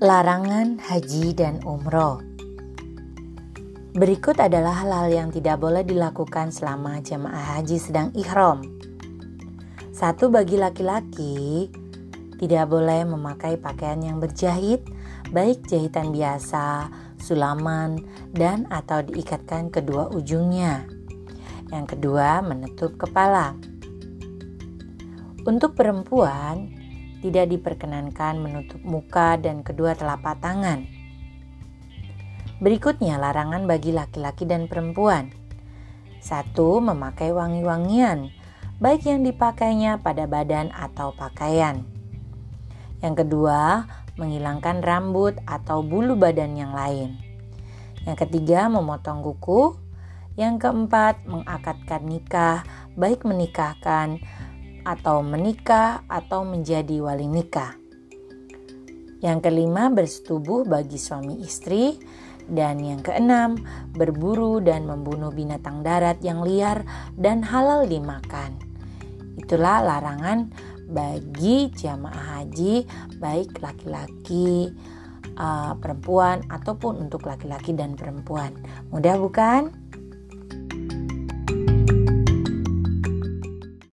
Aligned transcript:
Larangan 0.00 0.80
haji 0.80 1.36
dan 1.36 1.60
umroh. 1.60 2.24
Berikut 3.92 4.32
adalah 4.40 4.80
hal-hal 4.80 5.12
yang 5.12 5.28
tidak 5.28 5.60
boleh 5.60 5.84
dilakukan 5.84 6.48
selama 6.48 7.04
jemaah 7.04 7.60
haji 7.60 7.76
sedang 7.76 8.08
ihram. 8.16 8.64
Satu 9.92 10.32
bagi 10.32 10.56
laki-laki, 10.56 11.68
tidak 12.40 12.72
boleh 12.72 13.04
memakai 13.04 13.60
pakaian 13.60 14.00
yang 14.00 14.16
berjahit, 14.24 14.80
baik 15.36 15.68
jahitan 15.68 16.16
biasa, 16.16 16.88
sulaman, 17.20 18.00
dan 18.32 18.64
atau 18.72 19.04
diikatkan 19.04 19.68
kedua 19.68 20.08
ujungnya. 20.16 20.88
Yang 21.68 22.00
kedua, 22.00 22.40
menutup 22.40 22.96
kepala. 22.96 23.52
Untuk 25.44 25.76
perempuan, 25.76 26.79
tidak 27.20 27.52
diperkenankan 27.52 28.40
menutup 28.40 28.80
muka 28.80 29.36
dan 29.36 29.60
kedua 29.60 29.92
telapak 29.92 30.40
tangan. 30.40 30.88
Berikutnya 32.60 33.16
larangan 33.16 33.64
bagi 33.64 33.92
laki-laki 33.92 34.44
dan 34.44 34.68
perempuan. 34.68 35.32
Satu, 36.20 36.84
memakai 36.84 37.32
wangi-wangian, 37.32 38.28
baik 38.76 39.08
yang 39.08 39.24
dipakainya 39.24 40.04
pada 40.04 40.28
badan 40.28 40.68
atau 40.76 41.16
pakaian. 41.16 41.80
Yang 43.00 43.24
kedua, 43.24 43.88
menghilangkan 44.20 44.84
rambut 44.84 45.40
atau 45.48 45.80
bulu 45.80 46.20
badan 46.20 46.52
yang 46.52 46.76
lain. 46.76 47.16
Yang 48.04 48.28
ketiga, 48.28 48.68
memotong 48.68 49.24
kuku. 49.24 49.80
Yang 50.36 50.68
keempat, 50.68 51.24
mengakatkan 51.24 52.04
nikah, 52.04 52.64
baik 52.96 53.24
menikahkan 53.24 54.20
atau 54.84 55.24
menikah 55.24 56.04
atau 56.08 56.44
menjadi 56.44 57.00
wali 57.02 57.28
nikah. 57.28 57.80
Yang 59.20 59.52
kelima, 59.52 59.92
bersetubuh 59.92 60.64
bagi 60.64 60.96
suami 60.96 61.44
istri. 61.44 62.00
Dan 62.50 62.82
yang 62.82 62.98
keenam, 62.98 63.62
berburu 63.94 64.58
dan 64.58 64.82
membunuh 64.82 65.30
binatang 65.30 65.86
darat 65.86 66.18
yang 66.18 66.42
liar 66.42 66.82
dan 67.14 67.46
halal 67.46 67.86
dimakan. 67.86 68.58
Itulah 69.38 69.86
larangan 69.86 70.50
bagi 70.90 71.70
jamaah 71.70 72.42
haji, 72.42 72.82
baik 73.22 73.62
laki-laki, 73.62 74.74
uh, 75.38 75.78
perempuan, 75.78 76.42
ataupun 76.50 77.06
untuk 77.06 77.30
laki-laki 77.30 77.70
dan 77.70 77.94
perempuan. 77.94 78.50
Mudah 78.90 79.14
bukan? 79.14 79.70